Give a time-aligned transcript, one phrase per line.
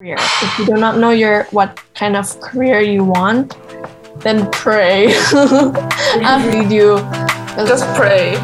[0.00, 0.16] career.
[0.18, 3.54] If you do not know your what kind of career you want,
[4.20, 5.14] then pray.
[5.32, 6.98] I'll lead you.
[7.66, 8.36] Just pray.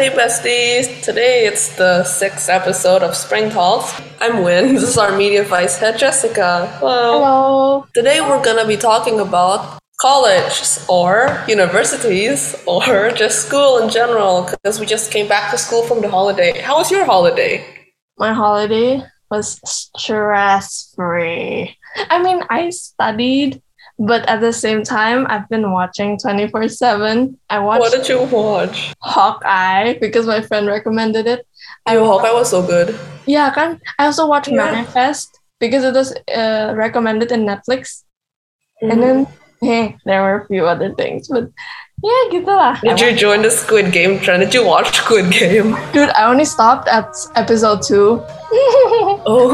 [0.00, 1.02] Hey besties!
[1.02, 3.92] Today it's the sixth episode of Spring Talks.
[4.18, 4.72] I'm Wyn.
[4.74, 6.72] This is our media vice head, Jessica.
[6.80, 7.18] Hello.
[7.18, 7.86] Hello.
[7.92, 14.80] Today we're gonna be talking about colleges or universities or just school in general because
[14.80, 16.58] we just came back to school from the holiday.
[16.62, 17.62] How was your holiday?
[18.16, 21.76] My holiday was stress free.
[22.08, 23.60] I mean, I studied,
[24.00, 27.38] but at the same time, I've been watching 24 7.
[27.50, 28.94] I watched What did you watch?
[29.00, 31.46] Hawkeye because my friend recommended it.
[31.84, 32.98] I Hawkeye was so good.
[33.26, 33.78] Yeah, kan?
[33.98, 34.72] I also watched Yeah.
[34.72, 38.04] Manifest because it was uh, recommended in Netflix.
[38.82, 38.90] Mm-hmm.
[38.90, 39.26] And then,
[39.60, 41.28] hey, there were a few other things.
[41.28, 41.52] But
[42.00, 42.80] yeah, gitu lah.
[42.80, 44.40] Did you join the Squid Game trend?
[44.40, 45.76] Did you watch Squid Game?
[45.92, 48.24] Dude, I only stopped at episode two.
[49.22, 49.52] Oh,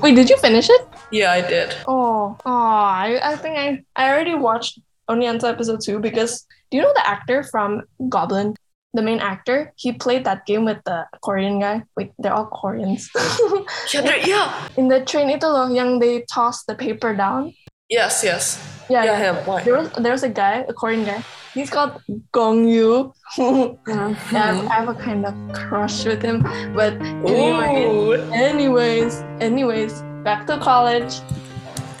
[0.00, 0.87] Wait, did you finish it?
[1.10, 1.74] Yeah, I did.
[1.86, 4.78] Oh, oh, I, I think I, I already watched
[5.08, 8.54] only until episode two because do you know the actor from Goblin?
[8.94, 11.84] The main actor, he played that game with the Korean guy.
[11.96, 13.10] Wait, they're all Koreans.
[13.92, 14.68] Yeah, yeah.
[14.76, 17.52] In the train itu loh, yang they toss the paper down.
[17.88, 18.56] Yes, yes.
[18.88, 19.18] Yeah, Yeah, yeah.
[19.20, 19.36] him.
[19.44, 19.62] Why?
[19.62, 21.20] There was there was a guy, a Korean guy.
[21.52, 22.00] He's called
[22.32, 23.12] Gong Yu.
[23.36, 26.44] yeah, I have, I have a kind of crush with him.
[26.72, 28.32] But anyways, Ooh.
[28.32, 31.20] anyways, anyways, back to college.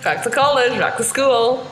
[0.02, 1.66] Back to college, back to school.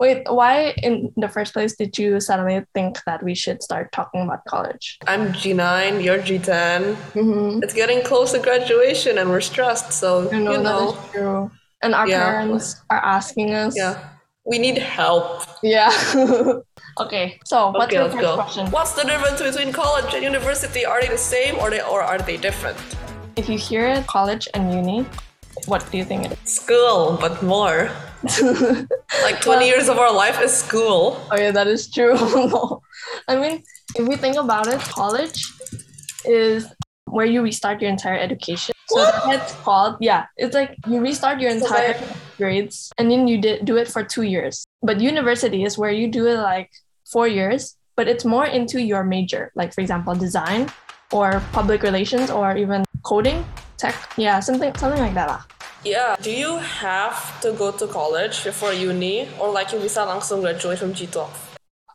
[0.00, 4.22] Wait, why in the first place did you suddenly think that we should start talking
[4.22, 4.98] about college?
[5.08, 6.94] I'm G9, you're G10.
[7.14, 7.62] Mm-hmm.
[7.64, 11.10] It's getting close to graduation and we're stressed, so I know, you know, that is
[11.12, 11.50] true.
[11.82, 12.24] And our Yeah.
[12.24, 13.76] parents are asking us.
[13.76, 13.98] yeah.
[14.44, 15.42] We need help.
[15.62, 15.90] Yeah.
[17.00, 18.34] okay, so what's okay, your first go.
[18.36, 18.70] question?
[18.70, 20.86] What's the difference between college and university?
[20.86, 22.78] Are they the same or they or are they different?
[23.36, 25.04] If you hear college and uni,
[25.66, 26.50] what do you think it is?
[26.50, 27.90] School, but more.
[29.22, 31.20] Like 20 years of our life is school.
[31.30, 32.16] Oh yeah, that is true.
[33.28, 33.62] I mean,
[33.94, 35.46] if we think about it, college
[36.24, 36.66] is
[37.04, 38.74] where you restart your entire education.
[38.88, 40.26] So that's called yeah.
[40.36, 41.96] It's like you restart your entire
[42.36, 44.64] grades, and then you did do it for two years.
[44.82, 46.70] But university is where you do it like
[47.10, 49.52] four years, but it's more into your major.
[49.54, 50.70] Like for example, design,
[51.12, 53.44] or public relations, or even coding,
[53.78, 53.94] tech.
[54.18, 55.42] Yeah, something something like that lah.
[55.86, 56.16] Yeah.
[56.20, 60.82] Do you have to go to college before uni or like you bisa langsung graduate
[60.82, 61.30] from G12?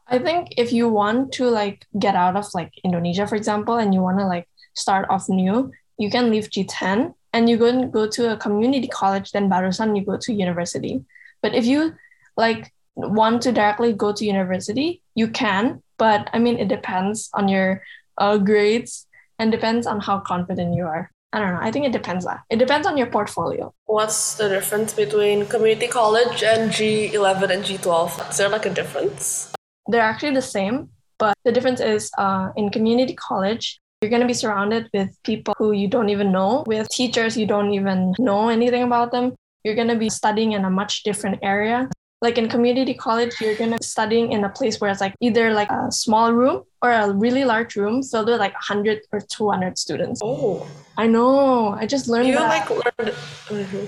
[0.07, 3.93] I think if you want to like get out of like Indonesia, for example, and
[3.93, 7.91] you want to like start off new, you can leave G10 and you go and
[7.91, 11.03] go to a community college, then barusan you go to university.
[11.41, 11.95] But if you
[12.37, 15.81] like want to directly go to university, you can.
[15.97, 17.83] But I mean, it depends on your
[18.17, 19.07] uh, grades
[19.39, 21.12] and depends on how confident you are.
[21.33, 21.59] I don't know.
[21.61, 22.27] I think it depends.
[22.49, 23.73] It depends on your portfolio.
[23.85, 28.29] What's the difference between community college and G11 and G12?
[28.29, 29.53] Is there like a difference?
[29.87, 30.89] they're actually the same,
[31.19, 35.53] but the difference is uh, in community college, you're going to be surrounded with people
[35.57, 39.33] who you don't even know, with teachers you don't even know anything about them.
[39.63, 41.89] You're going to be studying in a much different area.
[42.23, 45.11] Like in community college, you're going to be studying in a place where it's like
[45.19, 49.19] either like a small room or a really large room filled with like 100 or
[49.19, 50.21] 200 students.
[50.23, 50.63] Oh.
[50.95, 51.75] I know.
[51.75, 52.47] I just Do learned you that.
[52.47, 53.11] like learn
[53.51, 53.83] Mhm.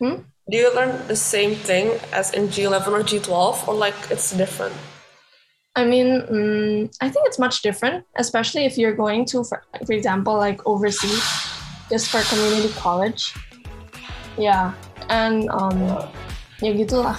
[0.00, 0.16] Hmm?
[0.48, 4.72] Do you learn the same thing as in G11 or G12 or like it's different?
[5.76, 9.92] I mean, mm, I think it's much different, especially if you're going to, for, for
[9.92, 11.20] example, like overseas,
[11.92, 13.34] just for community college.
[14.40, 14.72] Yeah,
[15.12, 15.76] and um,
[16.64, 17.18] ya gitu lah.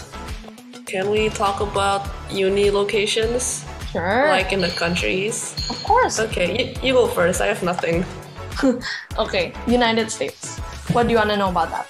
[0.85, 4.27] Can we talk about uni locations Sure.
[4.29, 5.55] like in the countries?
[5.69, 6.19] of course.
[6.19, 7.41] Okay, you, you go first.
[7.41, 8.05] I have nothing.
[9.17, 10.59] Okay, United States.
[10.93, 11.87] What do you want to know about that?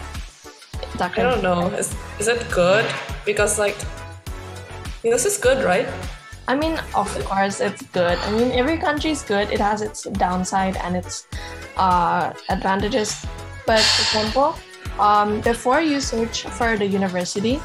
[1.18, 1.68] I don't know.
[1.76, 2.86] Is is it good?
[3.26, 3.76] Because like
[5.04, 5.86] this is good, right?
[6.48, 8.18] I mean, of course, it's good.
[8.18, 9.52] I mean, every country is good.
[9.52, 11.28] It has its downside and its
[11.78, 13.26] uh, advantages.
[13.66, 14.50] But for example,
[15.00, 17.60] um, before you search for the university,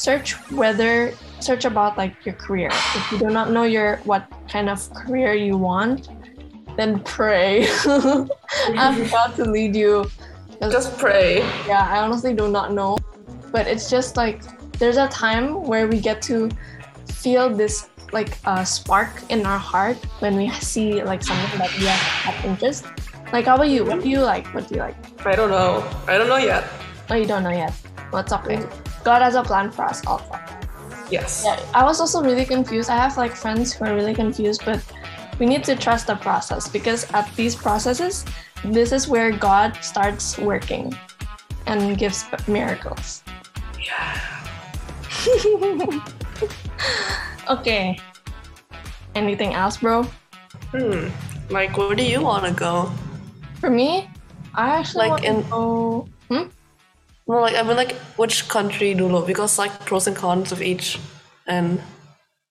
[0.00, 2.70] search whether search about like your career.
[2.72, 6.08] If you do not know your what kind of career you want,
[6.76, 7.68] then pray.
[7.84, 10.10] I'm about to lead you.
[10.72, 11.40] Just pray.
[11.66, 12.96] yeah, I honestly do not know.
[13.52, 14.40] But it's just like
[14.78, 16.48] there's a time where we get to
[17.06, 21.84] feel this like uh, spark in our heart when we see like something that we
[21.84, 22.86] have, have interest.
[23.32, 23.84] Like how about you?
[23.84, 24.46] What do you like?
[24.54, 24.96] What do you like?
[25.26, 25.84] I don't know.
[26.08, 26.64] I don't know yet.
[27.10, 27.74] Oh, you don't know yet.
[28.12, 28.64] Well, it's okay.
[29.04, 30.22] God has a plan for us all.
[31.10, 31.42] Yes.
[31.44, 32.88] Yeah, I was also really confused.
[32.90, 34.80] I have like friends who are really confused, but
[35.38, 38.24] we need to trust the process because at these processes,
[38.64, 40.94] this is where God starts working
[41.66, 43.22] and gives miracles.
[43.80, 44.20] Yeah.
[47.50, 47.98] okay.
[49.14, 50.04] Anything else, bro?
[50.72, 51.08] Hmm.
[51.50, 52.90] Like, where do you want to go?
[53.60, 54.08] For me,
[54.54, 56.08] I actually Like want to in- go.
[56.30, 56.42] Hmm?
[57.30, 59.22] Well, like I mean, like which country do you dulu?
[59.24, 60.98] Because like pros and cons of each,
[61.46, 61.78] and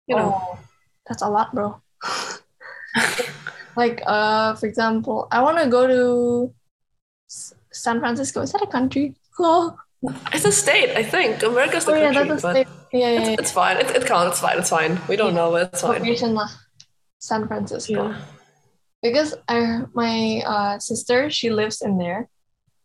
[0.07, 0.31] you know.
[0.39, 0.59] Oh,
[1.03, 1.81] that's a lot, bro.
[3.75, 6.53] like, uh, for example, I want to go to
[7.27, 8.39] S- San Francisco.
[8.41, 9.15] Is that a country?
[9.41, 9.75] Oh,
[10.33, 11.43] It's a state, I think.
[11.43, 12.67] America's the oh yeah, country, that's a state.
[12.91, 13.35] Yeah, yeah, it's, yeah.
[13.39, 13.75] it's fine.
[13.77, 14.31] It, it counts.
[14.35, 14.57] It's fine.
[14.59, 14.99] It's fine.
[15.07, 16.03] We don't know, but it's fine.
[16.35, 16.47] Lah.
[17.19, 18.11] San Francisco.
[18.11, 18.21] Yeah.
[19.03, 22.27] Because I, my uh, sister, she lives in there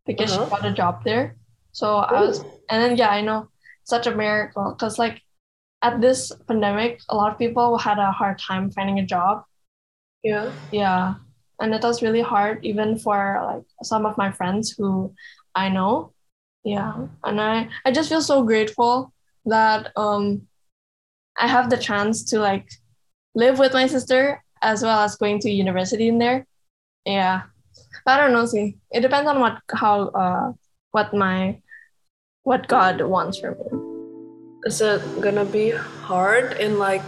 [0.06, 0.46] because Uh-huh.
[0.46, 1.34] she got a job there.
[1.74, 2.40] So I was,
[2.70, 3.50] and then yeah, I know,
[3.84, 4.72] such a miracle.
[4.72, 5.20] Because like
[5.82, 9.44] at this pandemic, a lot of people had a hard time finding a job.
[10.22, 10.52] Yeah.
[10.72, 11.14] Yeah,
[11.60, 15.12] and it was really hard even for like some of my friends who
[15.54, 16.14] I know.
[16.64, 19.12] Yeah, and I I just feel so grateful
[19.46, 20.48] that um
[21.36, 22.70] I have the chance to like
[23.34, 26.46] live with my sister as well as going to university in there.
[27.04, 27.42] Yeah,
[28.06, 28.46] but I don't know.
[28.46, 30.52] See, it depends on what how uh
[30.92, 31.60] what my
[32.44, 33.68] what God wants from me.
[34.64, 37.04] Is it gonna be hard in like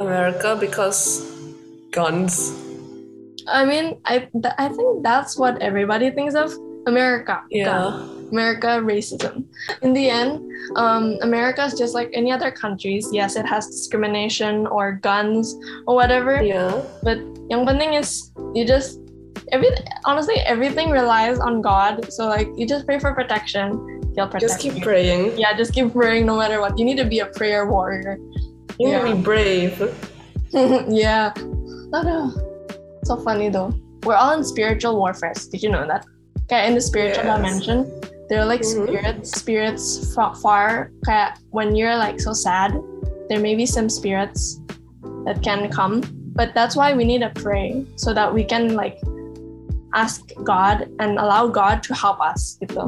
[0.00, 1.24] America because
[1.90, 2.52] guns?
[3.48, 6.52] I mean, I th- I think that's what everybody thinks of
[6.86, 7.40] America.
[7.50, 8.00] Yeah.
[8.32, 9.44] America racism.
[9.82, 10.40] In the end,
[10.76, 13.08] um, America is just like any other countries.
[13.12, 15.56] Yes, it has discrimination or guns
[15.86, 16.42] or whatever.
[16.42, 16.84] Yeah.
[17.02, 19.00] But yang penting is you just
[19.52, 19.68] every
[20.04, 22.12] honestly everything relies on God.
[22.12, 23.93] So like you just pray for protection.
[24.14, 24.82] He'll protect Just keep you.
[24.82, 25.36] praying.
[25.38, 26.78] Yeah, just keep praying no matter what.
[26.78, 28.18] You need to be a prayer warrior.
[28.78, 29.02] You Yeah.
[29.04, 29.74] need to be brave.
[30.52, 31.32] yeah.
[31.92, 32.30] I know.
[33.04, 33.72] So funny though.
[34.04, 35.32] We're all in spiritual warfare.
[35.50, 36.04] Did you know that?
[36.44, 37.36] Okay, in the spiritual Yes.
[37.36, 37.78] dimension,
[38.28, 38.86] there are like Mhm.
[38.86, 40.90] spirits, spirits fra- far.
[41.04, 42.70] Kaya when you're like so sad,
[43.28, 44.60] there may be some spirits
[45.26, 46.02] that can come.
[46.34, 48.98] But that's why we need to pray so that we can like
[49.94, 52.58] ask God and allow God to help us.
[52.60, 52.82] Gitu.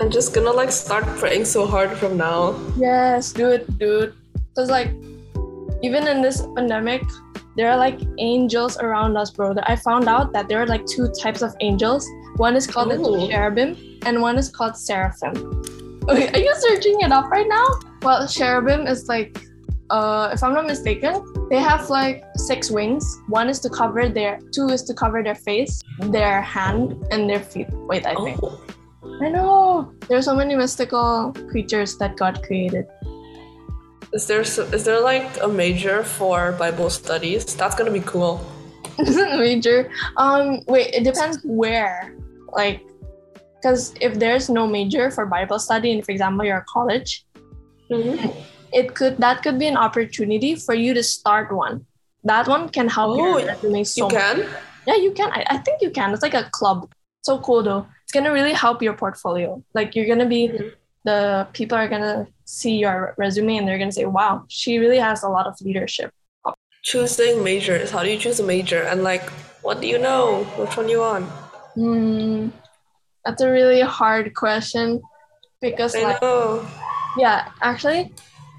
[0.00, 2.58] I'm just gonna like start praying so hard from now.
[2.76, 4.14] Yes, dude, dude.
[4.48, 4.90] Because like,
[5.82, 7.02] even in this pandemic,
[7.54, 9.54] there are like angels around us, bro.
[9.64, 12.08] I found out that there are like two types of angels.
[12.36, 13.76] One is called the cherubim,
[14.06, 15.36] and one is called seraphim.
[16.08, 17.66] Okay, are you searching it up right now?
[18.00, 19.38] Well, cherubim is like,
[19.90, 23.04] uh, if I'm not mistaken, they have like six wings.
[23.28, 27.40] One is to cover their, two is to cover their face, their hand, and their
[27.40, 27.68] feet.
[27.70, 28.40] Wait, I think.
[28.42, 28.58] Oh.
[29.02, 29.92] I know.
[30.08, 32.86] There are so many mystical creatures that God created.
[34.12, 37.44] Is there is there like a major for Bible studies?
[37.54, 38.40] That's gonna be cool.
[38.98, 39.90] major.
[40.16, 42.14] Um, wait, it depends where.
[42.52, 42.82] Like,
[43.56, 47.24] because if there's no major for Bible study, and for example, you're a college,
[47.90, 48.34] Mhm.
[48.72, 51.86] it could that could be an opportunity for you to start one.
[52.24, 54.20] That one can help Oh, your resume so You much.
[54.22, 54.36] can?
[54.86, 55.30] Yeah, you can.
[55.32, 56.12] I, I think you can.
[56.12, 56.90] It's like a club.
[57.22, 57.86] So cool though.
[58.10, 59.62] It's gonna really help your portfolio.
[59.72, 60.72] Like you're gonna be Mhm.
[61.04, 65.22] the people are gonna see your resume and they're gonna say, "Wow, she really has
[65.22, 66.10] a lot of leadership."
[66.82, 67.92] Choosing majors.
[67.92, 68.82] How do you choose a major?
[68.82, 69.22] And like,
[69.62, 70.42] what do you know?
[70.58, 71.26] Which one you want?
[71.76, 72.48] Hmm,
[73.24, 75.00] that's a really hard question
[75.60, 76.66] because, I like, know.
[77.16, 78.12] yeah, actually,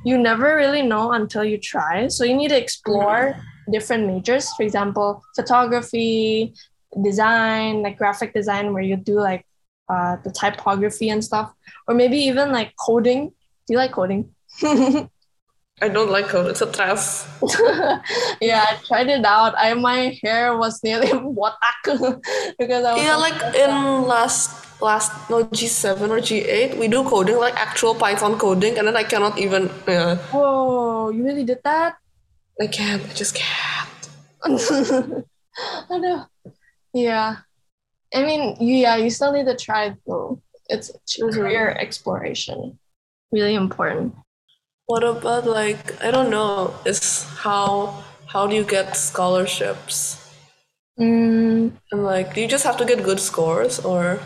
[0.06, 2.08] you never really know until you try.
[2.08, 3.36] So you need to explore
[3.70, 4.48] different majors.
[4.56, 6.54] For example, photography,
[7.04, 9.46] design, like graphic design, where you do like
[9.90, 11.54] uh, the typography and stuff,
[11.88, 13.30] or maybe even like coding.
[13.68, 14.34] Do you like coding?
[15.82, 16.48] I don't like code.
[16.52, 17.26] It's a stress.
[18.42, 19.54] yeah, I tried it out.
[19.58, 21.08] I my hair was nearly
[21.38, 21.82] botak
[22.60, 23.56] because I was Yeah, like out.
[23.56, 28.38] in last last no G seven or G eight, we do coding like actual Python
[28.38, 29.70] coding, and then I cannot even.
[29.88, 31.96] Yeah, Whoa, you really did that?
[32.62, 33.02] I can't.
[33.02, 34.10] I just can't.
[35.90, 36.26] I know.
[36.94, 37.38] Yeah.
[38.14, 40.42] I mean, yeah, you still need to try though.
[40.70, 40.92] It's
[41.34, 42.80] career exploration.
[43.32, 44.16] Really important.
[44.86, 46.76] What about like I don't know?
[46.86, 50.18] Is how how do you get scholarships?
[51.00, 54.20] Mm, And like, do you just have to get good scores, or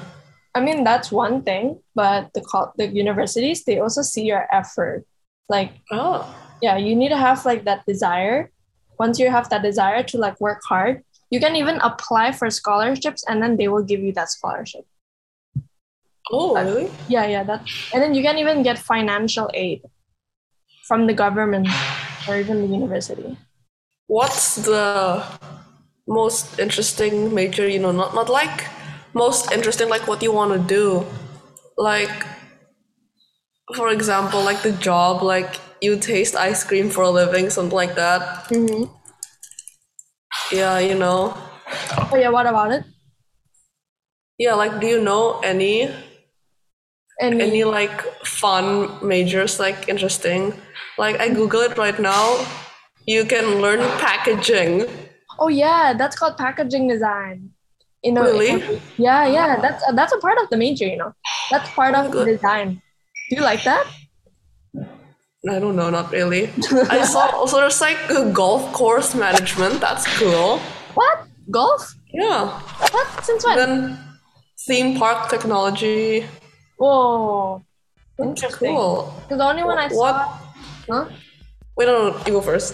[0.53, 2.41] I mean, that's one thing, but the
[2.77, 5.05] the universities they also see your effort.
[5.49, 6.23] Like, oh,
[6.61, 8.51] yeah, you need to have like that desire.
[8.97, 13.23] Once you have that desire to like work hard, you can even apply for scholarships,
[13.27, 14.85] and then they will give you that scholarship.
[16.31, 16.89] oh, really?
[17.07, 17.61] Yeah, yeah, that,
[17.93, 19.81] and then you can even get financial aid.
[20.85, 21.67] from the government
[22.27, 23.37] or even the university.
[24.07, 25.23] What's the
[26.07, 27.67] most interesting major?
[27.67, 28.69] You know, not not like
[29.13, 31.05] most interesting, like what you want to do,
[31.77, 32.13] like
[33.75, 37.95] for example, like the job, like you taste ice cream for a living, something like
[37.95, 38.45] that.
[38.49, 38.85] Mm-hmm.
[40.51, 41.33] Yeah, you know.
[41.97, 42.09] Oh.
[42.13, 42.83] oh yeah, what about it?
[44.37, 45.89] Yeah, like do you know any
[47.21, 50.53] And any like fun majors like interesting?
[50.97, 52.43] Like I Google it right now.
[53.07, 54.85] You can learn packaging.
[55.39, 57.51] oh yeah, that's called packaging design.
[58.03, 58.79] You know, Really?
[58.97, 60.85] yeah, yeah, that's that's a part of the major.
[60.85, 61.11] You know,
[61.49, 62.27] that's part Oh, of good.
[62.27, 62.81] design.
[63.29, 63.87] Do you like that?
[65.49, 66.49] I don't know, not really.
[66.89, 69.79] I saw also there's like a golf course management.
[69.79, 70.57] That's cool.
[70.95, 71.93] What golf?
[72.11, 72.49] Yeah.
[72.91, 73.57] What since when?
[73.57, 73.97] Then
[74.65, 76.25] theme park technology.
[76.77, 77.61] Whoa,
[78.19, 78.73] interesting.
[78.75, 79.13] Cool.
[79.23, 79.93] Because the only one I What?
[79.93, 80.37] saw,
[80.89, 81.05] huh?
[81.77, 82.73] Wait, no, no, you go first.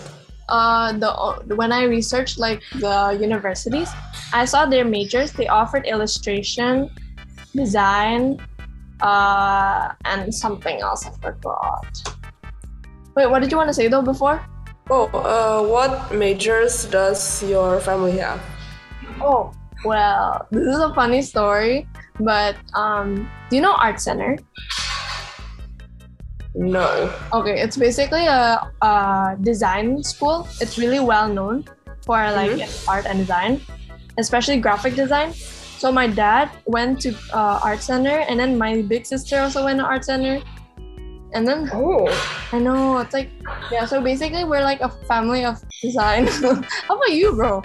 [0.49, 1.11] uh the
[1.55, 3.89] when I researched like the universities,
[4.33, 5.31] I saw their majors.
[5.35, 6.89] They offered illustration,
[7.55, 8.39] design,
[9.03, 11.05] uh, and something else.
[11.05, 11.87] I forgot.
[13.15, 14.43] Wait, what did you want to say though before?
[14.89, 18.41] Oh, uh, what majors does your family have?
[19.21, 19.51] Oh,
[19.85, 21.87] well, this is a funny story,
[22.19, 24.37] but um, do you know Art Center?
[26.55, 27.13] No.
[27.33, 30.47] Okay, it's basically a, a design school.
[30.59, 31.65] It's really well known
[32.05, 33.61] for like art and design,
[34.17, 35.33] especially graphic design.
[35.33, 39.79] So my dad went to uh, art center, and then my big sister also went
[39.79, 40.41] to art center.
[41.33, 42.07] And then Oh.
[42.51, 43.29] I know it's like
[43.71, 43.85] yeah.
[43.85, 46.27] So basically, we're like a family of design.
[46.87, 47.63] How about you, bro?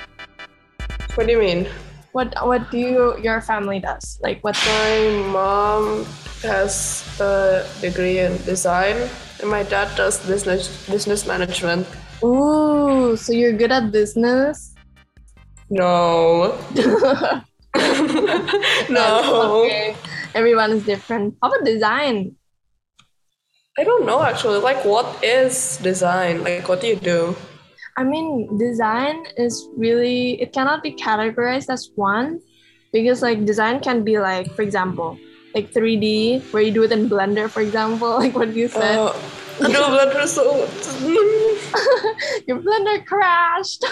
[1.15, 1.67] What do you mean?
[2.13, 4.19] What what do you your family does?
[4.23, 4.55] Like what?
[4.55, 4.95] My
[5.35, 6.07] mom
[6.43, 8.97] has a degree in design,
[9.43, 11.87] and my dad does business business management.
[12.23, 14.75] Ooh, so you're good at business.
[15.69, 16.55] No.
[18.89, 19.65] no.
[19.67, 19.97] Okay.
[20.35, 21.37] Everyone is different.
[21.43, 22.37] How about design?
[23.79, 24.59] I don't know actually.
[24.59, 26.43] Like, what is design?
[26.43, 27.37] Like, what do you do?
[27.99, 32.41] I mean, design is really, it cannot be categorized as one
[32.91, 35.19] because, like, design can be, like, for example,
[35.55, 38.97] like 3D, where you do it in Blender, for example, like what you said.
[38.97, 39.13] Uh,
[39.61, 40.57] no, Blender so.
[42.47, 43.85] Your Blender crashed.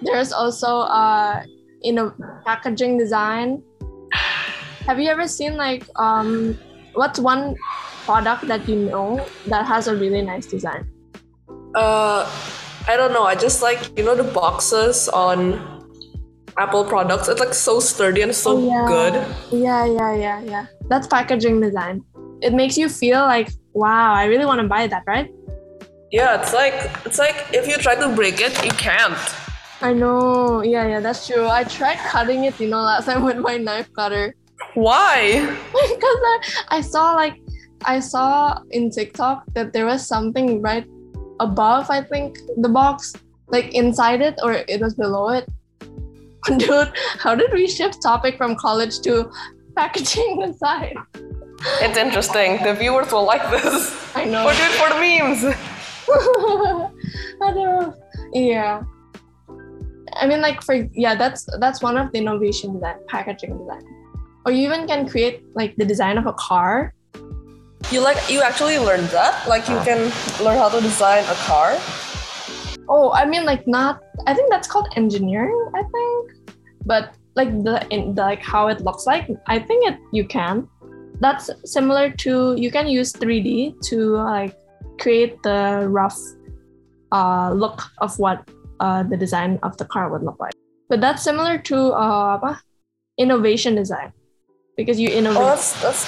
[0.02, 1.42] There's also, uh,
[1.82, 2.14] you know,
[2.46, 3.62] packaging design.
[4.86, 6.58] Have you ever seen, like, um,
[6.96, 7.54] what's one
[8.04, 10.88] product that you know that has a really nice design?
[11.74, 12.24] Uh,
[12.88, 13.24] I don't know.
[13.24, 15.60] I just like you know the boxes on
[16.58, 17.28] Apple products.
[17.28, 18.86] It's like so sturdy and so Oh, yeah.
[18.88, 19.14] good.
[19.52, 20.66] Yeah, yeah, yeah, yeah.
[20.88, 22.02] That's packaging design.
[22.40, 25.30] It makes you feel like, wow, I really want to buy that, right?
[26.10, 26.74] Yeah, it's like
[27.04, 29.18] it's like if you try to break it, you can't.
[29.82, 30.62] I know.
[30.62, 31.46] Yeah, yeah, that's true.
[31.46, 34.34] I tried cutting it, you know, last time with my knife cutter.
[34.74, 35.40] Why?
[35.72, 37.40] because I, I saw like
[37.84, 40.86] I saw in TikTok that there was something right
[41.40, 43.14] above, I think, the box,
[43.48, 45.48] like inside it or it was below it.
[46.58, 49.30] Dude, how did we shift topic from college to
[49.76, 50.94] packaging design?
[51.80, 52.62] It's interesting.
[52.62, 54.16] The viewers will like this.
[54.16, 54.44] I know.
[54.44, 55.56] We're doing it for the memes.
[57.42, 57.94] I know.
[58.32, 58.82] Yeah.
[60.14, 63.95] I mean, like for yeah, that's that's one of the innovation that packaging design.
[64.46, 66.94] Or you even can create like the design of a car.
[67.90, 69.42] You like you actually learned that?
[69.48, 69.98] Like you can
[70.38, 71.74] learn how to design a car?
[72.88, 74.04] Oh, I mean, like not.
[74.28, 75.58] I think that's called engineering.
[75.74, 79.98] I think, but like the, in, the like how it looks like, I think it
[80.12, 80.68] you can.
[81.18, 84.54] That's similar to you can use 3D to like
[85.00, 86.18] create the rough
[87.10, 88.48] uh, look of what
[88.78, 90.54] uh, the design of the car would look like.
[90.88, 92.56] But that's similar to uh,
[93.18, 94.12] innovation design
[94.76, 95.38] because you innovate.
[95.42, 96.04] Oh, that's that's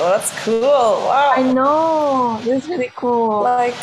[0.00, 0.60] oh, that's cool.
[0.62, 1.32] Wow.
[1.36, 3.42] I know this is really cool.
[3.42, 3.74] Like,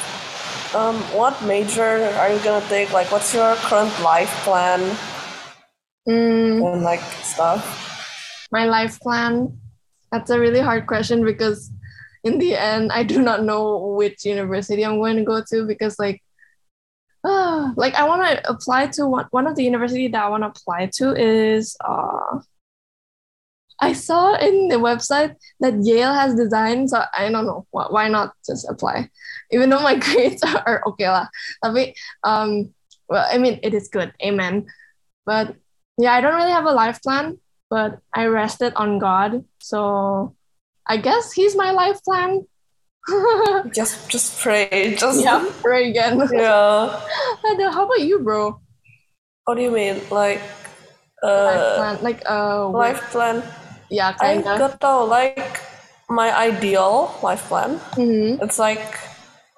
[0.74, 2.92] um, what major are you gonna take?
[2.94, 4.80] Like, what's your current life plan
[6.08, 6.74] Mm.
[6.74, 7.62] and like stuff?
[8.52, 9.60] my life plan
[10.12, 11.70] that's a really hard question because
[12.24, 16.00] in the end i do not know which university i'm going to go to because
[16.00, 16.20] like
[17.24, 20.42] uh, like i want to apply to one, one of the university that i want
[20.42, 22.40] to apply to is uh
[23.82, 28.08] i saw in the website that yale has design so i don't know why, why
[28.08, 29.10] not just apply
[29.52, 31.28] even though my grades are okay lah
[31.64, 31.94] tapi
[32.24, 32.70] um
[33.08, 34.66] well i mean it is good amen
[35.26, 35.56] but
[35.98, 37.38] yeah i don't really have a life plan
[37.70, 39.46] but I rested on God.
[39.60, 40.36] So
[40.86, 42.46] I guess He's my life plan.
[43.74, 44.94] Just just pray.
[44.94, 46.20] Just yeah, pray again.
[46.34, 47.00] yeah.
[47.72, 48.60] How about you, bro?
[49.46, 50.02] What do you mean?
[50.12, 50.42] Like
[51.24, 53.42] Life uh plan, like uh, life plan?
[53.90, 54.64] Yeah, I kind of.
[54.64, 55.62] got though like
[56.10, 57.80] my ideal life plan.
[57.96, 58.98] hmm It's like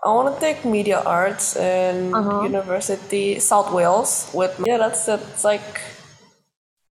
[0.03, 2.51] I want to take media arts in Uh-huh.
[2.51, 5.19] University South Wales with yeah that's it.
[5.33, 5.81] It's like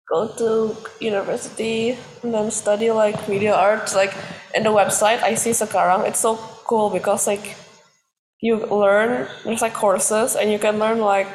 [0.09, 3.95] go to university and then study like media arts.
[3.95, 4.13] Like
[4.53, 6.35] in the website I see sekarang it's so
[6.67, 7.55] cool because like
[8.41, 11.31] you learn there's like courses and you can learn like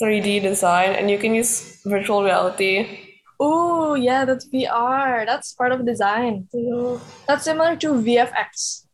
[0.00, 3.09] 3D design and you can use virtual reality.
[3.42, 5.24] Oh, yeah, that's VR.
[5.24, 6.46] That's part of design.
[7.26, 8.84] That's similar to VFX.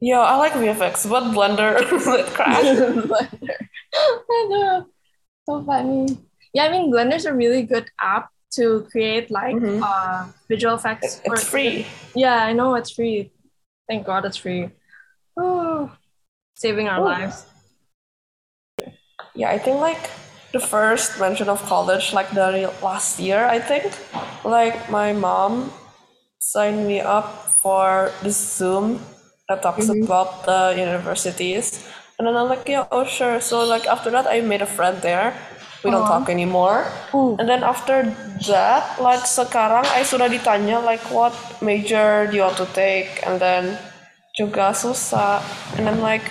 [0.00, 1.78] Yeah, I like VFX, but Blender
[2.34, 2.66] crashed.
[3.08, 3.56] Blender.
[3.94, 4.86] I know.
[5.48, 6.18] So funny.
[6.52, 8.28] Yeah, I mean, Blender's a really good app
[8.60, 9.80] to create like Mhm.
[9.80, 11.22] uh, visual effects.
[11.24, 11.86] It's for- free.
[12.14, 13.32] Yeah, I know it's free.
[13.88, 14.68] Thank God it's free.
[15.38, 15.90] Oh,
[16.54, 17.04] saving our Oh.
[17.04, 17.46] lives.
[19.34, 20.10] Yeah, I think like
[20.52, 23.92] the first mention of college, like the last year, I think,
[24.44, 25.72] like my mom
[26.38, 29.00] signed me up for this Zoom
[29.48, 30.04] that talks mm-hmm.
[30.04, 31.88] about the universities.
[32.18, 33.40] And then I'm like, yeah, oh sure.
[33.40, 35.34] So like after that, I made a friend there.
[35.82, 36.86] We don't talk anymore.
[37.12, 37.34] Ooh.
[37.40, 38.06] And then after
[38.46, 43.42] that, like sekarang I sudah ditanya like what major do you want to take, and
[43.42, 43.74] then
[44.38, 45.42] juga susah.
[45.74, 46.22] And I'm like,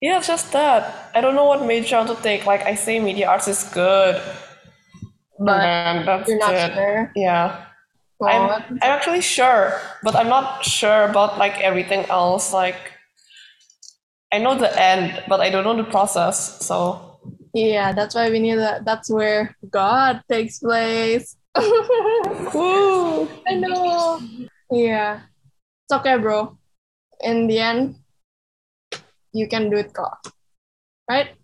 [0.00, 1.10] yeah, it's just that.
[1.14, 2.46] I don't know what major I want to take.
[2.46, 4.20] Like I say, media arts is good,
[5.38, 6.72] But and that's you're not it.
[6.74, 7.12] sure.
[7.14, 7.64] Yeah,
[8.20, 8.50] Oh, I'm
[8.82, 12.52] I'm actually sure, but I'm not sure about like everything else.
[12.52, 12.76] Like
[14.32, 16.64] I know the end, but I don't know the process.
[16.66, 17.20] So
[17.54, 18.84] yeah, that's why we need that.
[18.84, 21.36] That's where God takes place.
[22.54, 23.28] woo.
[23.46, 24.20] I know.
[24.70, 25.20] Yeah.
[25.84, 26.58] It's okay, bro.
[27.20, 27.96] In the end,
[29.32, 30.16] you can do it, God.
[31.08, 31.34] Right?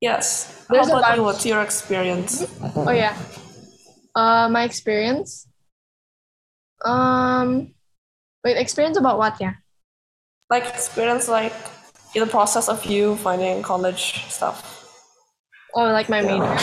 [0.00, 0.66] Yes.
[0.68, 1.22] There's How about you?
[1.22, 2.46] What's your experience?
[2.74, 3.16] Oh yeah.
[4.14, 5.46] Uh my experience.
[6.84, 7.74] Um
[8.44, 9.54] wait, experience about what, yeah?
[10.48, 11.54] Like experience, like
[12.14, 14.64] in the process of you finding college stuff.
[15.74, 16.56] Oh like my major.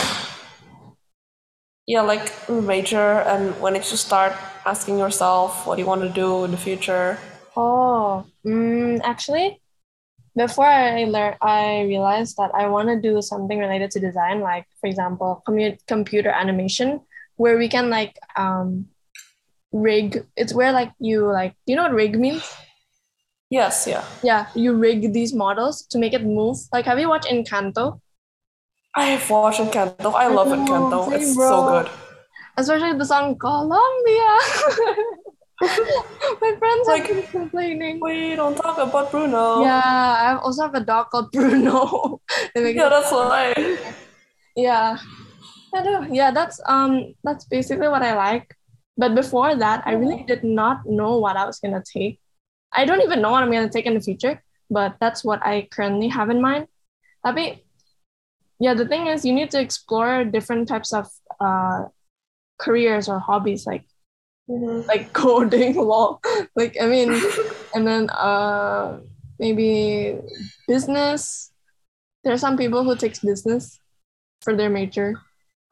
[1.86, 4.34] Yeah, like major and when did you start
[4.66, 7.18] asking yourself what do you want to do in the future?
[7.56, 9.60] Oh, mm, actually,
[10.38, 14.66] before I learned, I realized that I want to do something related to design, like
[14.80, 17.00] for example, commu- computer animation,
[17.36, 18.86] where we can like um
[19.72, 20.24] rig.
[20.36, 22.46] It's where like you like, do you know what rig means?
[23.50, 24.04] Yes, yeah.
[24.22, 26.58] Yeah, you rig these models to make it move.
[26.72, 28.00] Like, have you watched Encanto?
[28.94, 30.14] I have watched Encanto.
[30.14, 31.12] I love know, Encanto.
[31.12, 31.48] It's bro.
[31.48, 31.90] so good.
[32.56, 34.38] Especially the song Colombia.
[36.40, 37.98] My friends Like- have complaining.
[38.00, 39.62] We don't talk about Bruno.
[39.62, 42.20] Yeah, I also have a dog called Bruno.
[42.54, 43.54] Yeah, that's why.
[44.56, 44.98] yeah.
[45.74, 46.06] I know.
[46.10, 48.54] Yeah, that's um that's basically what I like.
[48.96, 52.20] But before that, I really did not know what I was gonna take.
[52.72, 55.68] I don't even know what I'm gonna take in the future, but that's what I
[55.70, 56.66] currently have in mind.
[57.26, 57.62] Tapi,
[58.58, 61.06] yeah, the thing is you need to explore different types of
[61.40, 61.90] uh
[62.58, 63.84] careers or hobbies like
[64.48, 64.86] Mhm.
[64.88, 66.18] like coding law
[66.56, 67.12] like i mean
[67.74, 68.96] and then uh
[69.38, 70.16] maybe
[70.66, 71.52] business
[72.24, 73.78] there are some people who takes business
[74.42, 75.20] for their major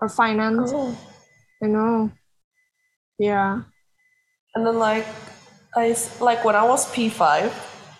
[0.00, 0.92] or finance Oh.
[1.64, 2.10] i know
[3.18, 3.62] yeah
[4.54, 5.06] And then like
[5.76, 7.52] i like when I was P5,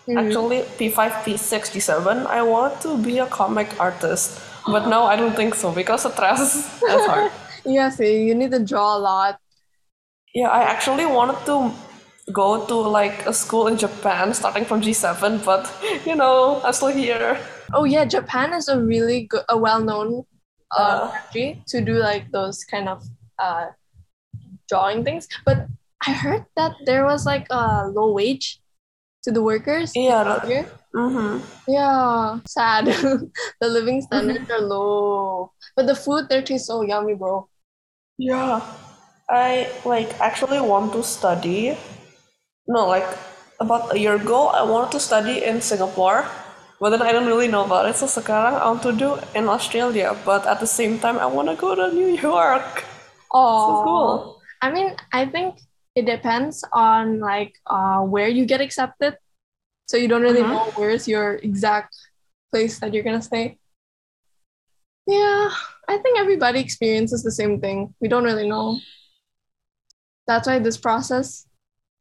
[0.07, 0.17] Mhm.
[0.17, 4.39] actually P5, P6, P7, I want to be a comic artist.
[4.65, 7.31] But no I don't think so because the stress that's hard.
[7.65, 9.37] yeah see you need to draw a lot
[10.37, 11.71] Yeah, I actually wanted to
[12.31, 15.65] go to like a school in Japan starting from G7, but
[16.05, 17.37] you know, I'm still here.
[17.73, 20.23] oh yeah japan is a really good a well-known
[20.71, 21.11] uh, Uh.
[21.11, 23.03] country to do like those kind of
[23.45, 23.65] uh
[24.71, 25.67] drawing things but
[26.07, 28.47] i heard that there was like a low wage
[29.23, 31.43] to the workers Yeah, that- here Mm-hmm.
[31.67, 32.85] Yeah, sad.
[33.61, 37.45] the living standards are low, but the food there tastes so yummy, bro.
[38.17, 38.63] Yeah,
[39.29, 41.77] I like actually want to study.
[42.67, 43.07] No, like
[43.59, 46.25] about a year ago, I wanted to study in Singapore,
[46.79, 47.95] but then I don't really know about it.
[47.95, 51.49] So sekarang I want to do in Australia, but at the same time, I want
[51.49, 52.83] to go to New York.
[53.31, 54.41] Oh, cool.
[54.61, 55.59] I mean, I think
[55.95, 59.17] it depends on like uh where you get accepted.
[59.87, 60.51] So you don't really Mhm.
[60.51, 61.95] know where's your exact
[62.51, 63.57] place that you're gonna stay.
[65.07, 65.49] Yeah,
[65.87, 67.95] I think everybody experiences the same thing.
[68.01, 68.79] We don't really know.
[70.27, 71.47] That's why this process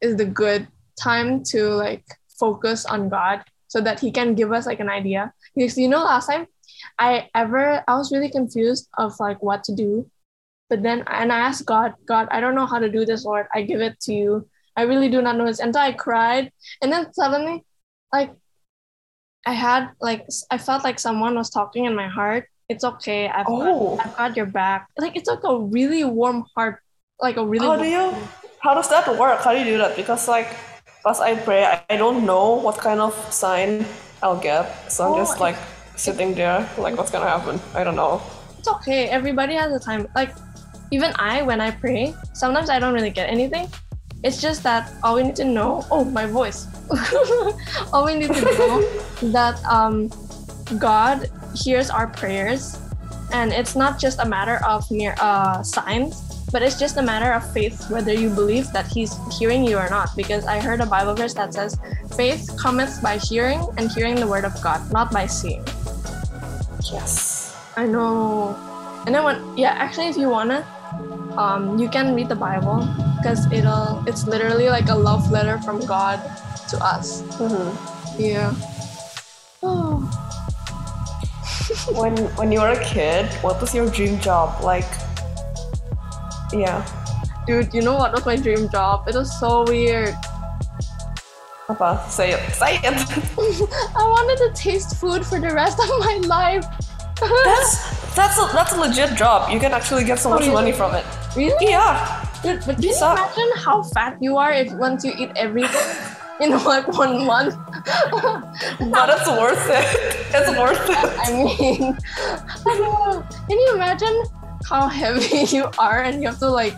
[0.00, 0.68] is the good
[1.00, 2.04] time to like
[2.38, 5.32] focus on God so that He can give us like an idea.
[5.54, 6.46] Because you know, last time
[6.98, 10.10] I ever I was really confused of like what to do,
[10.68, 13.46] but then and I asked God, God, I don't know how to do this, Lord.
[13.54, 14.48] I give it to you.
[14.76, 15.60] I really do not know this.
[15.60, 17.64] And so I cried, and then suddenly,
[18.12, 18.30] like,
[19.46, 22.48] I had like I felt like someone was talking in my heart.
[22.68, 23.28] It's okay.
[23.28, 23.96] I've, Oh.
[23.96, 24.88] got, I've got your back.
[24.98, 26.82] Like it's like a really warm heart,
[27.20, 27.66] like a really.
[27.66, 28.14] How do you?
[28.61, 29.40] How does that work?
[29.40, 29.96] How do you do that?
[29.96, 30.48] Because like,
[31.07, 33.85] as I pray, I, I don't know what kind of sign
[34.22, 34.90] I'll get.
[34.90, 35.57] So I'm Oh, just like
[35.96, 37.61] sitting there, like, what's gonna happen?
[37.74, 38.20] I don't know.
[38.59, 39.09] it's okay.
[39.09, 40.09] Everybody has a time.
[40.14, 40.35] Like,
[40.90, 43.68] even I, when I pray, sometimes I don't really get anything.
[44.24, 45.85] It's just that all we need to know.
[45.90, 46.66] Oh, my voice.
[47.92, 48.83] all we need to know
[49.31, 50.11] that um,
[50.79, 52.81] God hears our prayers,
[53.33, 57.32] and it's not just a matter of mere uh, signs, but it's just a matter
[57.32, 60.14] of faith, whether you believe that He's hearing you or not.
[60.16, 61.78] Because I heard a Bible verse that says,
[62.16, 65.64] "Faith cometh by hearing, and hearing the word of God, not by seeing."
[66.92, 67.54] Yes.
[67.76, 68.56] I know.
[69.06, 70.66] And then when yeah, actually if you wanna,
[71.37, 75.85] um, you can read the Bible because it'll it's literally like a love letter from
[75.85, 76.22] God
[76.70, 77.22] to us.
[77.38, 77.96] mm-hmm.
[78.18, 78.54] Yeah.
[79.62, 80.00] Oh.
[81.92, 84.62] when when you were a kid, what was your dream job?
[84.62, 84.88] Like,
[86.52, 86.85] yeah,
[87.46, 89.06] Dude, you know what was my dream job?
[89.09, 90.14] It was so weird.
[91.68, 91.98] apa?
[92.11, 92.42] Say it.
[92.54, 92.94] Say it.
[93.98, 96.66] I wanted to taste food for the rest of my life.
[97.44, 97.72] that's
[98.18, 99.50] that's a that's a legit job.
[99.50, 100.54] You can actually get so Oh, much really?
[100.54, 101.04] money from it.
[101.35, 101.70] really?
[101.70, 101.98] Yeah.
[102.42, 105.82] Dude, but can you imagine how fat you are if once you eat everything
[106.38, 107.56] in like one month?
[108.92, 109.87] But it's worth it.
[110.35, 111.09] It's worth it.
[111.18, 111.96] I mean,
[112.62, 113.22] I.
[113.48, 114.14] Can you imagine
[114.68, 116.74] how heavy you are and you have to like,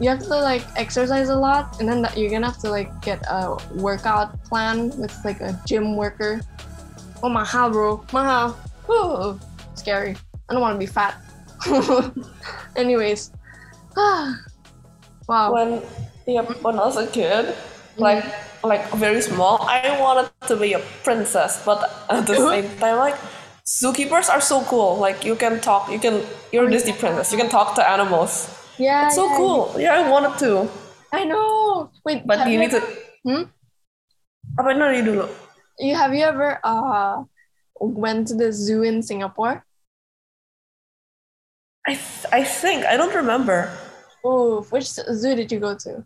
[0.00, 2.90] you have to like exercise a lot, and then that you're gonna have to like
[3.02, 6.40] get a workout plan with like a gym worker.
[7.22, 8.56] Oh my mahal, bro, mahal.
[8.90, 9.40] Ooh,
[9.74, 10.16] scary.
[10.48, 11.20] I don't want to be fat.
[12.76, 13.32] Anyways,
[13.96, 15.52] wow.
[15.52, 15.82] When
[16.26, 17.56] yeah, when I was a kid,
[17.96, 18.68] like mm.
[18.68, 23.16] like very small, I wanted to be a princess, but at the same time, like
[23.68, 24.96] zookeepers are so cool.
[24.96, 27.30] Like you can talk, you can you're a Disney princess.
[27.32, 28.48] You can talk to animals.
[28.80, 29.60] yeah, It's so yeah, cool.
[29.76, 30.68] Yeah, I wanted to.
[31.12, 31.90] I know.
[32.04, 32.80] Wait, But you need to.
[33.24, 33.52] Hmm?
[34.56, 35.28] Apa ini dulu?
[35.78, 37.22] You have you ever uh
[37.78, 39.62] went to the zoo in Singapore?
[41.86, 43.70] I th- I think I don't remember.
[44.24, 46.02] Oh, which zoo did you go to?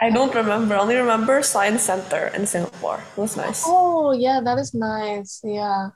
[0.00, 0.74] I don't remember.
[0.74, 3.04] I only remember Science Center in Singapore.
[3.16, 3.62] It was nice.
[3.68, 5.40] Oh, yeah, that is nice.
[5.44, 5.92] Yeah.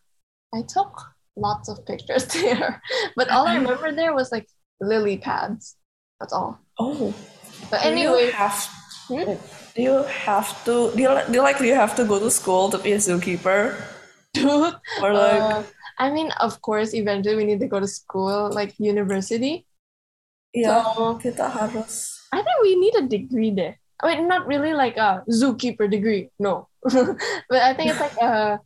[0.55, 0.95] I took
[1.37, 2.81] lots of pictures there.
[3.17, 4.47] But all I remember there was like
[4.81, 5.77] lily pads.
[6.21, 6.63] That's all.
[6.79, 7.13] Oh.
[7.71, 8.55] But Do you anyway, have
[9.05, 9.37] Hmm?
[9.77, 12.31] do you have to do you, do you like do you have to go to
[12.33, 13.77] school to be a zookeeper
[14.33, 14.73] dude,
[15.05, 15.63] or like uh,
[15.99, 19.67] I mean, of course, eventually we need to go to school, like university.
[20.57, 23.77] ya So kita harus I think we need a degree there.
[24.03, 26.67] I mean, not really like a zookeeper degree, no.
[27.51, 28.59] but I think it's like a,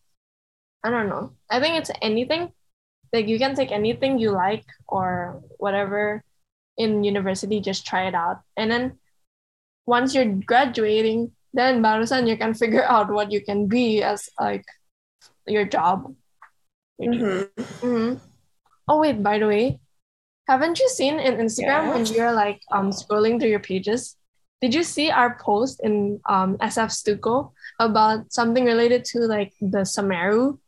[0.85, 1.33] I don't know.
[1.51, 2.53] I think it's anything.
[3.13, 6.23] Like you can take anything you like or whatever
[6.77, 8.41] in university, just try it out.
[8.57, 8.99] And then
[9.87, 14.65] once you're graduating, then barusan you can figure out what you can be as like
[15.47, 16.15] your job.
[17.01, 17.49] Mhm.
[17.81, 18.15] hmm
[18.89, 19.81] Oh wait, by the way,
[20.49, 24.17] haven't you seen in Instagram when you're like um scrolling through your pages?
[24.61, 29.85] Did you see our post in um SF Stuco about something related to like the
[29.85, 30.59] Semeru?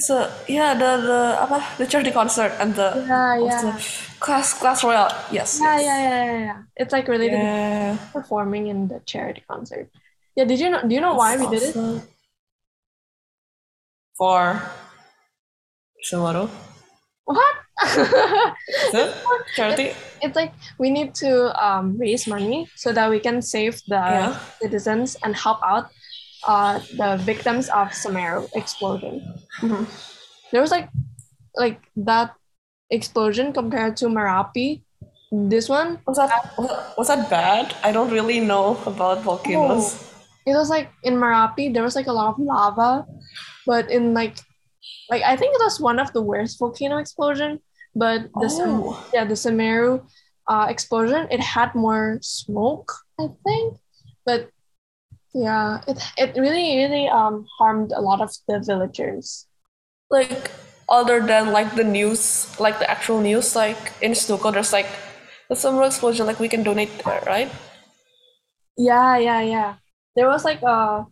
[0.00, 3.60] So yeah the the apa the charity concert and the Yeah, yeah.
[3.62, 3.72] the
[4.18, 5.84] class class royale yes Yeah, yes.
[5.84, 6.58] yeah, yeah, yeah, yeah.
[6.76, 9.88] It's like related yeah to performing in the charity concert.
[10.36, 11.76] Yeah, did you know do you know why we did it?
[14.16, 14.60] For
[16.04, 16.48] Semeru
[17.24, 17.54] What?
[17.80, 19.12] it
[19.56, 23.96] charity it's like we need to um, raise money so that we can save the
[23.96, 24.36] Yeah.
[24.60, 25.88] citizens and help out
[26.46, 29.20] uh, the victims of Semeru explosion.
[29.60, 29.86] Mhm.
[30.52, 30.88] There was like
[31.56, 32.34] like that
[32.90, 34.82] explosion compared to Merapi.
[35.32, 36.32] This one, was that
[36.98, 39.94] was that bad I don't really know about volcanoes
[40.46, 43.06] it was like in Merapi there was like a lot of lava,
[43.66, 44.34] but in like
[45.10, 47.60] like I think it was one of the worst volcano explosion.
[47.94, 48.98] But the Sam- Oh.
[49.14, 50.02] yeah the Semeru
[50.48, 53.78] uh, explosion it had more smoke I think,
[54.26, 54.48] but
[55.34, 59.46] yeah it it really really um harmed a lot of the villagers.
[60.10, 60.50] like
[60.90, 64.88] other than like the news, like the actual news, like in Stuco, there's like
[65.48, 67.50] the Semeru explosion, like we can donate right?
[68.76, 69.74] Yeah yeah yeah.
[70.16, 71.06] there was like a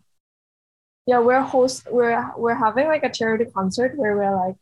[1.05, 4.55] yeah we're host we're we're having like a charity concert where we're like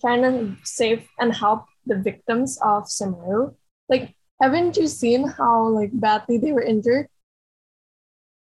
[0.00, 3.54] trying to save and help the victims of Semeru.
[3.88, 7.08] Like, haven't you seen how like badly they were injured?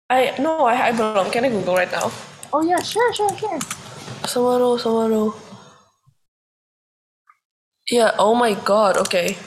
[0.09, 1.31] I no, I I don't.
[1.31, 2.11] Can I Google right now?
[2.51, 3.59] Oh yeah, sure, sure, sure.
[4.25, 5.33] Semeru, Semeru.
[7.89, 8.11] Yeah.
[8.17, 8.97] Oh my God.
[8.97, 9.37] Okay.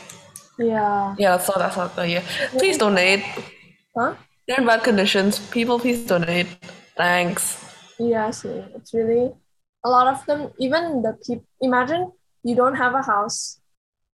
[0.59, 1.15] Yeah.
[1.19, 2.23] Yeah, that's not that's not yeah.
[2.59, 3.25] Please donate.
[3.97, 4.15] Huh?
[4.47, 5.39] They're in bad conditions.
[5.51, 6.47] People, please donate.
[6.97, 7.59] Thanks.
[7.99, 9.33] Yeah, see, it's really
[9.85, 10.51] a lot of them.
[10.59, 11.45] Even the people.
[11.61, 13.61] Imagine you don't have a house.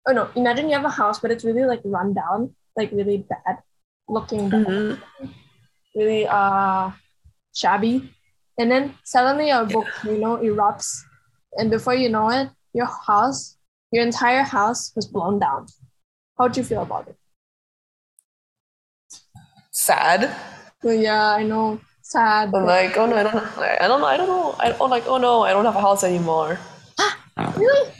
[0.07, 0.29] Oh no!
[0.35, 3.61] Imagine you have a house, but it's really like run down, like really bad
[4.07, 4.99] looking, bad, Mhm.
[5.95, 6.91] Really uh
[7.53, 8.11] shabby.
[8.57, 11.01] And then suddenly a volcano erupts,
[11.57, 13.57] and before you know it, your house,
[13.91, 15.67] your entire house, was blown down.
[16.37, 17.17] How'd you feel about it?
[19.71, 20.33] Sad.
[20.81, 22.45] So yeah, I know, sad.
[22.45, 23.35] I'm but- like, oh no, I don't.
[23.57, 24.07] I don't know.
[24.07, 24.55] I don't know.
[24.59, 25.07] I don't like.
[25.07, 26.57] Oh no, I don't have a house anymore.
[27.57, 27.91] really?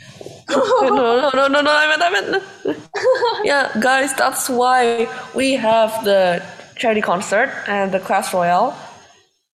[0.50, 1.70] no, no, no, no, no.
[1.70, 2.42] I meant, I meant.
[3.44, 6.42] yeah, guys, that's why we have the
[6.76, 8.76] charity concert and the Clash Royale.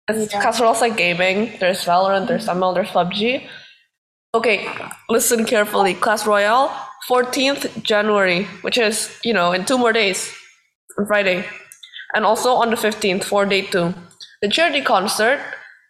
[0.09, 0.43] It's, Yeah.
[0.43, 1.53] Clash Royale's like gaming.
[1.61, 3.49] There's Valorant, there's ML, there's PUBG.
[4.35, 4.69] Okay,
[5.09, 5.95] listen carefully.
[5.95, 6.71] Clash Royale,
[7.09, 10.33] 14th January, which is, you know, in two more days,
[10.99, 11.45] on Friday.
[12.15, 13.95] And also on the 15th for day two.
[14.43, 15.41] The charity concert,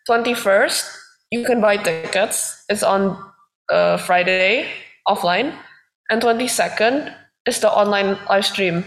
[0.09, 0.85] 21st,
[1.31, 2.65] you can buy tickets.
[2.69, 3.17] It's on
[3.71, 4.69] uh, Friday,
[5.09, 5.55] offline.
[6.11, 7.15] And 22nd
[7.47, 8.85] is the online live stream.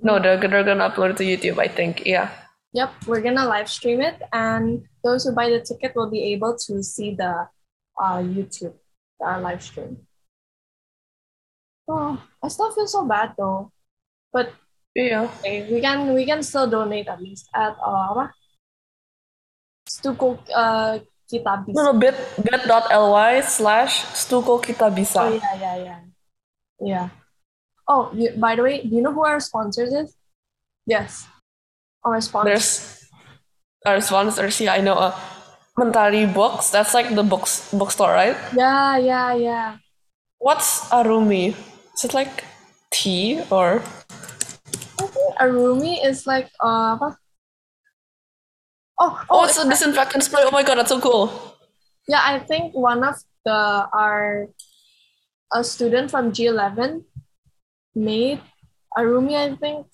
[0.00, 2.04] No, they're, they're gonna upload it to YouTube, I think.
[2.06, 2.30] Yeah.
[2.72, 6.56] Yep, we're gonna live stream it, and those who buy the ticket will be able
[6.66, 7.46] to see the
[8.00, 8.74] uh, YouTube
[9.24, 9.98] uh, live stream.
[11.86, 13.70] Oh, I still feel so bad though,
[14.32, 14.50] but
[14.94, 15.26] Yeah.
[15.42, 18.30] okay, we can we can still donate at least at uh?
[19.84, 21.76] Stuco uh, kita bisa.
[21.76, 26.00] No, no, bit, bit.ly slash stuco kita Oh yeah, yeah, yeah,
[26.80, 27.06] yeah.
[27.88, 30.16] Oh, you, by the way, do you know who our sponsors is?
[30.86, 31.26] Yes,
[32.04, 32.52] our sponsors.
[32.52, 33.10] There's
[33.86, 34.94] our sponsors, yeah, I know.
[34.94, 35.14] Uh,
[35.76, 38.36] Mentari Books, that's like the books bookstore, right?
[38.54, 39.76] Yeah, yeah, yeah.
[40.38, 41.50] What's Arumi?
[41.94, 42.44] Is it like
[42.92, 43.82] tea or
[45.02, 47.18] I think Arumi is like uh apa?
[49.00, 50.46] Oh, oh, oh, it's a disinfectant spray.
[50.46, 51.26] Oh my god, that's so cool.
[52.06, 52.22] yeah.
[52.22, 54.46] I think one of the our
[55.52, 57.02] a student from G11
[57.94, 58.40] made
[58.96, 59.34] Arumi.
[59.34, 59.86] I think.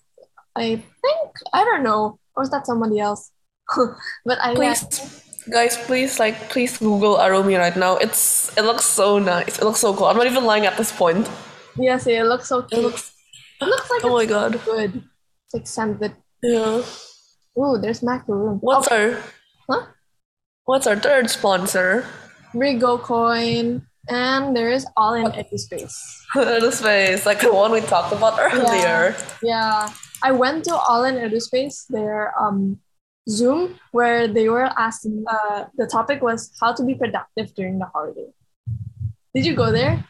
[0.56, 2.18] I think I don't know.
[2.34, 3.30] Or is that somebody else?
[4.24, 7.96] but I Please, guys, please, like, please Google Arumi right now.
[7.96, 9.58] It's it looks so nice.
[9.58, 10.06] It looks so cool.
[10.06, 11.28] I'm not even lying at this point.
[11.76, 13.12] yes, it looks so It looks.
[13.60, 14.60] It looks like Oh my god.
[14.64, 15.04] good.
[15.44, 16.16] It's like scented.
[16.42, 16.82] Yeah.
[17.58, 18.58] Ooh, there's macaroon.
[18.60, 19.22] What's oh, our
[19.68, 19.86] huh?
[20.64, 22.06] What's our third sponsor?
[22.54, 25.94] Rigo coin, and there is all in Eduspace.
[26.34, 29.16] the space, like the one we talked about earlier.
[29.42, 29.88] Yeah,
[30.22, 32.78] I went to All in Eduspace, their um
[33.28, 35.24] Zoom, where they were asking.
[35.26, 38.28] Uh, the topic was how to be productive during the holiday.
[39.34, 40.04] Did you go there?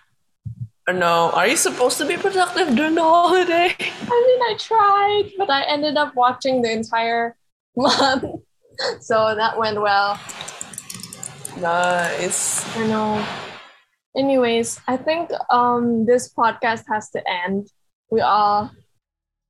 [0.89, 3.77] No, are you supposed to be productive during the holiday?
[3.81, 7.37] I mean, I tried, but I ended up watching the entire
[7.77, 8.25] month,
[9.01, 10.19] so that went well.
[11.59, 12.65] Nice.
[12.77, 13.50] I know.
[14.17, 17.69] Anyways, I think um this podcast has to end.
[18.11, 18.71] We are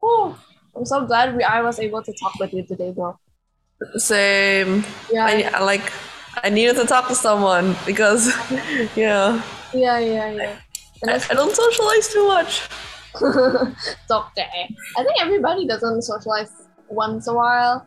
[0.03, 0.37] Oh,
[0.77, 3.17] I'm so glad we I was able to talk with you today, bro.
[3.97, 4.85] Same.
[5.13, 5.93] Yeah, I I, like.
[6.45, 8.31] I needed to talk to someone because,
[8.95, 9.43] yeah,
[9.75, 10.57] yeah, yeah, yeah.
[11.03, 12.71] And I, it's, I don't socialize too much.
[13.19, 14.71] it's okay.
[14.97, 16.53] I think everybody doesn't socialize
[16.89, 17.83] once a while,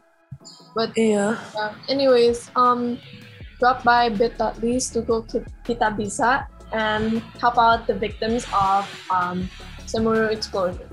[0.75, 1.39] but Yeah.
[1.55, 1.71] yeah.
[1.87, 2.99] Anyways, um,
[3.63, 5.23] drop by bit.ly to go
[5.63, 9.49] kita bisa and help out the victims of um
[9.85, 10.87] Semeru explosion.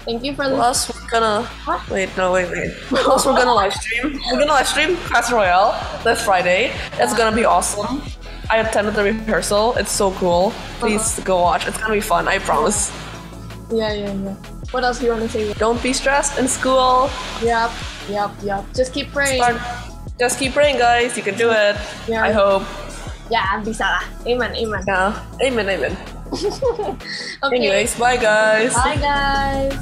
[0.00, 0.58] Thank you for listening.
[0.60, 1.90] Plus, we're gonna What?
[1.90, 2.08] wait.
[2.16, 2.72] No, wait, wait.
[2.88, 4.18] Plus, we're gonna live stream.
[4.30, 6.72] We're gonna live stream Clash Royale this Friday.
[6.94, 8.02] It's gonna be awesome.
[8.50, 9.74] I attended the rehearsal.
[9.76, 10.52] It's so cool.
[10.80, 11.66] Please go watch.
[11.68, 12.26] It's gonna be fun.
[12.28, 12.90] I promise.
[13.70, 14.34] Yeah, yeah, yeah.
[14.70, 15.52] What else do you want to say?
[15.54, 17.10] Don't be stressed in school.
[17.42, 17.70] Yep,
[18.08, 18.64] yep, yep.
[18.74, 19.42] Just keep praying.
[19.42, 19.60] Start.
[20.18, 21.16] Just keep praying, guys.
[21.16, 21.76] You can do it.
[22.08, 22.22] Yeah.
[22.22, 22.62] I hope.
[23.28, 24.04] Yeah, bisa lah.
[24.24, 24.82] Amen, amen.
[24.88, 25.12] Yeah.
[25.44, 25.66] Amen.
[25.68, 25.94] Amen.
[27.44, 27.56] okay.
[27.56, 28.72] Anyways, bye, guys.
[28.72, 29.76] Bye, guys.